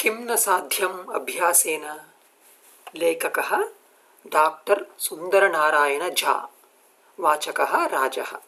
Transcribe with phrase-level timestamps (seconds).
[0.00, 2.00] किं न साध्यम् अभ्यासेन?
[2.96, 3.56] लेखकः
[4.26, 6.48] डाक्टर् सुन्दरनारायण झा,
[7.20, 8.38] वाचकः राजः।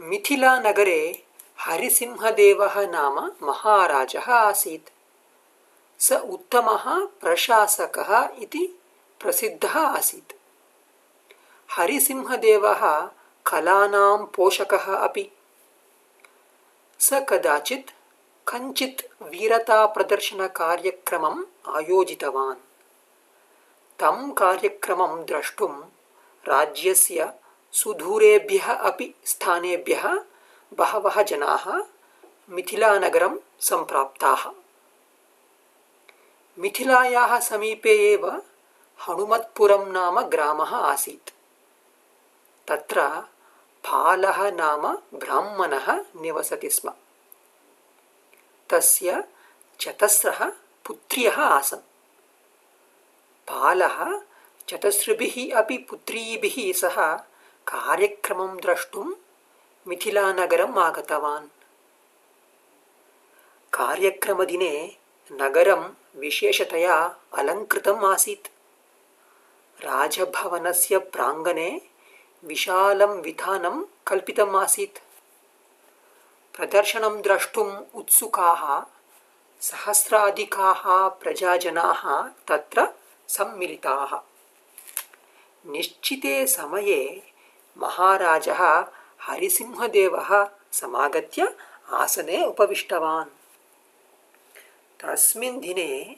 [0.00, 1.24] मिथिलानगरे
[1.60, 4.90] हरिसिंहदेवः नाम महाराजः आसीत्।
[6.02, 8.80] स उत्तमः प्रशासकः इति
[9.20, 10.32] प्रसिद्धः आसीत्।
[11.72, 13.10] हरिसिंहदेवः
[13.46, 15.30] कलानां पोषकः अपि।
[17.00, 18.01] स कदाचित्
[18.48, 22.56] कञ्चित् वीरताप्रदर्शनकार्यक्रमम् आयोजितवान्।
[24.00, 25.82] तं कार्यक्रमं द्रष्टुं
[26.48, 27.32] राज्यस्य
[27.72, 30.24] सुदूरेभ्यः अपि स्थानेभ्यः
[30.74, 31.80] बहवः जनाः
[32.50, 34.50] मिथिलानगरं सम्प्राप्ताः।
[36.58, 38.42] मिथिलायाः समीपे एव
[39.08, 41.30] हनुमत्पुरं नाम ग्रामः आसीत्।
[42.68, 43.22] तत्र
[43.86, 46.92] फालः नाम ब्राह्मणः निवसति स्म।
[48.72, 49.24] तस्य
[49.80, 50.44] चतस्रः
[50.86, 51.80] पुत्र्यः आसन्।
[53.48, 54.20] फालः
[54.68, 57.16] चतस्रभिः अपि पुत्रीभिः सह
[57.66, 59.14] कार्यक्रमं द्रष्टुं
[59.88, 61.46] मिथिलानगरम् आगतवान्।
[63.72, 64.96] कार्यक्रमदिने
[65.32, 68.48] नगरं विशेषतया अलङ्कृतम् आसीत्।
[69.84, 71.80] राजभवनस्य प्राङ्गणे
[72.44, 75.11] विशालं विधानं कल्पितम् आसीत्
[76.56, 78.82] प्रदर्शनं द्रष्टुम् उत्सुकाः,
[79.60, 82.88] सहस्राधिकाः प्रजाजनाः तत्र
[83.28, 84.20] सम्मिलिताः।
[85.66, 87.22] निश्चिते समये
[87.78, 88.86] महाराजः
[89.22, 91.56] हरिसिंहदेवः समागत्य
[91.92, 93.28] आसने उपविष्टवान्।
[95.00, 96.16] तस्मिन् दिने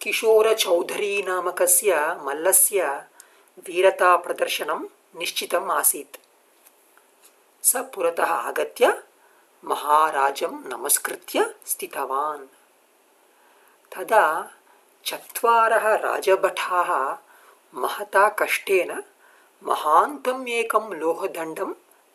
[0.00, 3.04] किशोरचौधरी नामकस्य मल्लस्य
[3.58, 4.84] वीरताप्रदर्शनं
[5.18, 6.21] निश्चितम् आसीत्।
[7.64, 9.02] स पुरतः आगत्य
[9.64, 12.46] महाराजं नमस्कृत्य स्थितवान्।
[13.92, 14.50] तदा
[15.04, 17.16] चत्वारः राजभटाः
[17.74, 19.02] महता कष्टेन
[19.62, 21.72] महान्तम् एकं लोहदण्डं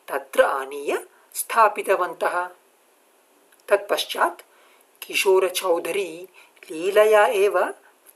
[0.08, 2.50] तत्र आनीय स्थापितवन्तः।
[3.68, 4.42] तत्पश्चात्
[5.04, 6.28] किशोरचौधरी
[6.72, 7.60] लीलया एव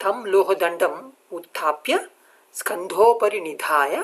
[0.02, 2.10] तं लोहदण्डम् उत्थाप्य
[2.54, 4.04] स्कन्धोपरि निधाय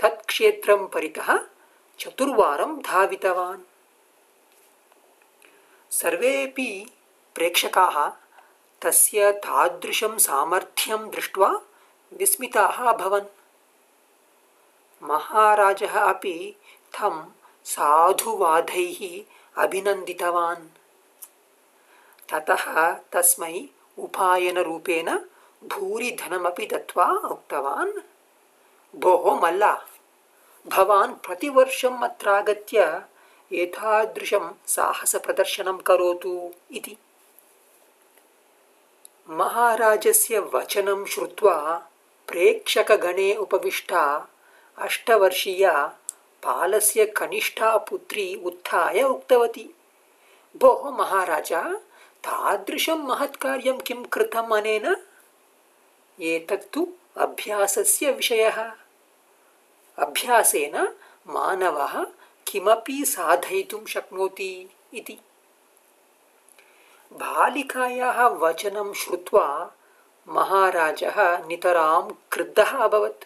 [0.00, 1.51] तत्क्षेत्रं परितः
[2.02, 3.60] चतुर्वारं धावितवान्।
[5.90, 6.92] सर्वेपि
[7.34, 8.08] प्रेक्षकाः
[8.82, 11.48] तस्य तादृशं सामर्थ्यं दृष्ट्वा
[12.12, 13.26] विस्मिताः अभवन्।
[15.02, 16.56] महाराजः अपि
[16.94, 17.26] तं
[17.64, 19.24] साधुवादैः
[19.62, 20.68] अभिनन्दितवान्।
[22.32, 25.18] ततः तस्मै उपायनरूपेण
[25.64, 27.92] भूरिधनमपि दत्त्वा उक्तवान्।
[28.96, 29.86] भोः मल्ला!
[30.66, 33.02] भवान् प्रतिवर्षम् अत्रागत्य
[33.52, 36.96] एतादृशं साहसप्रदर्शनं करोतु इति।
[39.30, 41.88] महाराजस्य वचनं श्रुत्वा
[42.28, 44.28] प्रेक्षकगणे उपविष्टा
[44.78, 45.86] अष्टवर्षीया
[46.42, 49.70] पालस्य कनिष्ठा पुत्री उत्थाय उक्तवती।
[50.56, 51.52] भोः महाराज,
[52.24, 54.96] तादृशं महत्कार्यं किं कृतम् अनेन?
[56.22, 58.72] एतत्तु अभ्यासस्य विषयः।
[59.98, 60.88] अभ्यासेन
[61.26, 62.04] मानवः
[62.48, 65.18] किमपि साधयितुं शक्नोति इति।
[67.12, 69.72] बालिकायाः वचनं श्रुत्वा
[70.28, 73.24] महाराजः नितरां क्रुद्धः अभवत्।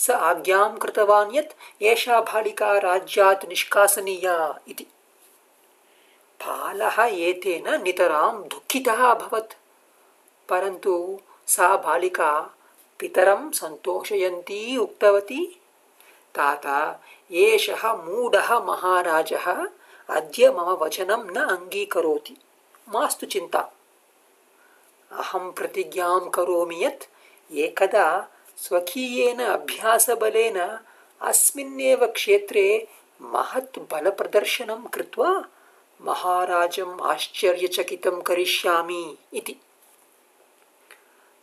[0.00, 4.84] स आज्ञां कृतवान् यत् एषा बालिका राज्यात् निष्कासनीया इति।
[6.40, 9.52] बालः एतेन नितरां दुःखितः अभवत्।
[10.48, 12.56] परन्तु सा बालिका
[13.02, 15.60] पितरं सन्तोषयन्ती उक्तवती।
[16.34, 17.00] तात,
[17.32, 19.66] एषः मूढः महाराजः,
[20.10, 22.36] अद्य मम वचनं न अङ्गीकरोति।
[22.88, 23.58] मास्तु चिन्ता।
[25.12, 27.02] अहं प्रतिज्ञां करोमि यत्
[27.52, 30.78] एकदा स्वकीयेन अभ्यासबलेन
[31.20, 32.88] अस्मिन्नेव क्षेत्रे
[33.22, 35.44] महत् बलप्रदर्शनं कृत्वा
[36.00, 39.56] महाराजम् आश्चर्यचकितं करिष्यामि इति।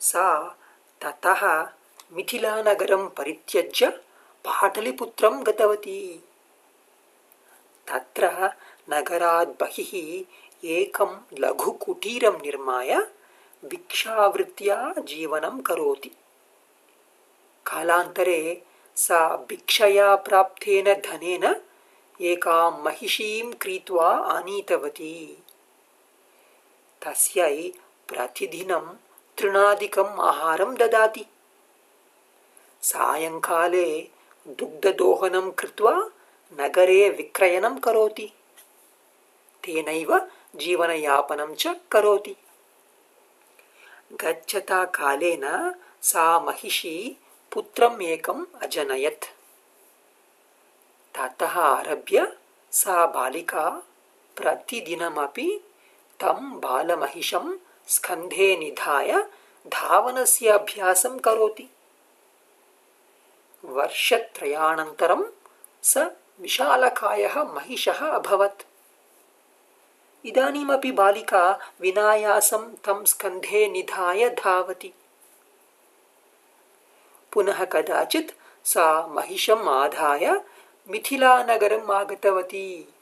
[0.02, 0.56] सा
[1.02, 1.64] ततः
[2.12, 3.90] मिथिलानगरं परित्यज्य
[4.46, 6.24] पाटलिपुत्रं गतवती।
[7.88, 8.50] तत्र
[8.90, 10.24] नगरात् बहिः
[10.70, 12.96] एकं लघुकुटीरं निर्माय
[13.66, 16.10] भिक्षावृत्त्या जीवनं करोति।
[17.66, 18.64] कालान्तरे
[18.96, 21.62] सा भिक्षया प्राप्तेन धनेन
[22.22, 25.44] एकां महिषीं क्रीत्वा आनीतवती।
[27.06, 27.74] तस्यै
[28.08, 29.09] प्रतिदिनं
[29.40, 31.26] तृणादिकम् आहारं ददाति।
[32.82, 34.08] सायङ्काले
[34.48, 36.10] दुग्धदोहनं कृत्वा
[36.62, 38.34] नगरे विक्रयणं करोति।
[39.64, 42.36] तेनैव जीवनयापनं च करोति।
[44.14, 47.18] गच्छता कालेन सा महिषी
[47.54, 49.24] पुत्रम् एकम् अजनयत्।
[51.16, 52.38] ततः आरभ्य
[52.72, 53.70] सा बालिका
[54.36, 55.64] प्रतिदिनमपि
[56.20, 57.58] तं बालमहिषं
[57.90, 59.12] स्कन्धे निधाय
[59.68, 61.70] धावनस्य अभ्यासं करोति।
[63.66, 65.24] वर्षत्रयानन्तरं
[65.84, 65.98] स
[66.42, 68.62] विशालकायः महिषः अभवत्।
[70.26, 74.94] इदानीमपि बालिका विनायासं तं स्कन्धे निधाय धावति।
[77.34, 78.32] पुनः कदाचित्
[78.68, 80.42] सा महिषम् आधाय
[80.90, 82.94] मिथिलानगरम् आगतवती।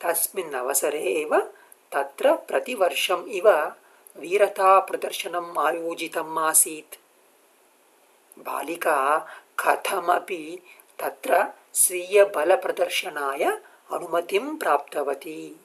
[0.00, 1.55] तस्मिन् अवसरे एव
[1.92, 3.48] तत्र प्रतिवर्षम् इव
[4.18, 6.96] वीरताप्रदर्शनम् आयोजितम् आसीत्।
[8.38, 9.18] बालिका
[9.58, 10.62] कथमपि
[10.98, 13.44] तत्र स्वीयबलप्रदर्शनाय
[13.92, 15.60] अनुमतिं प्राप्तवती।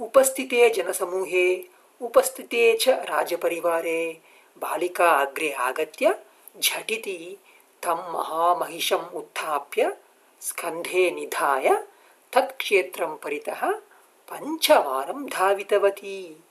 [0.00, 1.64] उपस्थिते जनसमूहे,
[2.00, 4.20] उपस्थिते च राजपरिवारे
[4.58, 6.18] बालिका अग्रे आगत्य
[6.60, 7.36] झटिति
[7.82, 9.96] तं महामहिषम् उत्थाप्य
[10.40, 11.68] स्कन्धे निधाय
[12.32, 13.85] तत् क्षेत्रं परितः
[14.32, 16.44] पञ्चवारं धावितवती।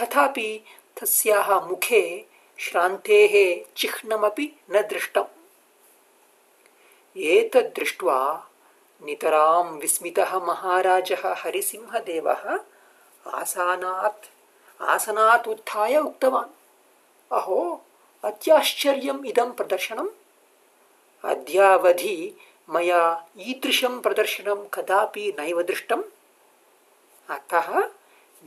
[0.00, 0.64] तथापि
[1.00, 2.26] तस्याः मुखे
[2.58, 5.24] श्रान्तेः चिह्नमपि न दृष्टम्।
[7.16, 8.50] एतद्दृष्ट्वा
[9.02, 12.58] नितरां विस्मितः महाराजः हरिसिंहदेवः
[13.34, 14.26] आसनात्
[14.82, 16.50] आसनात् उत्थाय उक्तवान्।
[17.32, 17.84] अहो,
[18.24, 20.08] अत्याश्चर्यम् इदं प्रदर्शनम्?
[21.24, 22.36] अद्यावधि
[22.70, 26.02] मया ईदृशं प्रदर्शनं कदापि नैव दृष्टम्?
[27.30, 27.78] अतः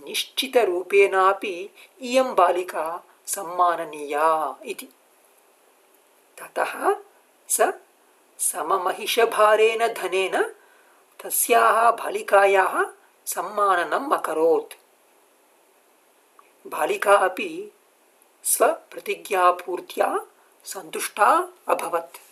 [0.04, 1.70] निश्चितरूपेणापि
[2.02, 4.88] इयं बालिका सम्माननीया इति।
[6.38, 6.96] ततः
[7.50, 7.74] स
[8.40, 10.56] सममहिषभारेण धनेन
[11.24, 12.86] तस्याः बालिकायाः
[13.26, 14.74] सम्माननम् अकरोत्।
[16.68, 17.72] बालिका अपि
[18.44, 20.26] स्वप्रतिज्ञापूर्त्या
[20.66, 22.29] सन्तुष्टा अभवत्।